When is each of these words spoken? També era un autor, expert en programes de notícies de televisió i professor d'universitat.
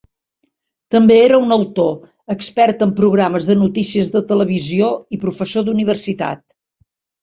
També 0.95 1.17
era 1.25 1.39
un 1.47 1.55
autor, 1.57 1.91
expert 2.37 2.83
en 2.87 2.95
programes 3.03 3.49
de 3.53 3.59
notícies 3.63 4.13
de 4.19 4.25
televisió 4.35 4.93
i 5.19 5.25
professor 5.29 5.73
d'universitat. 5.73 6.47